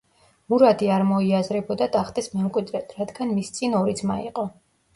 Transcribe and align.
მურადი 0.53 0.87
არ 0.95 1.05
მოიაზრებოდა 1.09 1.89
ტახტის 1.97 2.31
მემკვიდრედ, 2.39 2.99
რადგან 3.03 3.37
მის 3.39 3.55
წინ 3.61 3.79
ორი 3.85 3.97
ძმა 4.03 4.21
იყო. 4.27 4.51